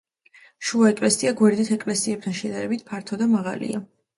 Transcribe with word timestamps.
შუა 0.69 0.87
ეკლესია 0.93 1.33
გვერდით 1.43 1.69
ეკლესიებთან 1.77 2.37
შედარებით 2.41 2.85
ფართო 2.91 3.21
და 3.23 3.29
მაღალია. 3.39 3.87